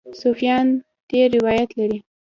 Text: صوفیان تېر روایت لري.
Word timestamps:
صوفیان 0.21 0.67
تېر 1.09 1.27
روایت 1.37 1.69
لري. 1.79 1.97